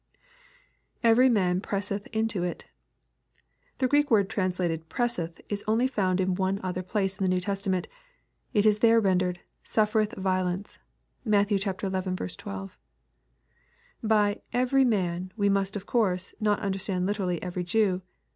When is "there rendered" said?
8.79-9.41